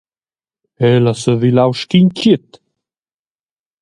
El 0.89 1.05
ha 1.09 1.13
sevilau 1.23 1.71
sc’in 1.81 2.07
tgiet. 2.15 2.49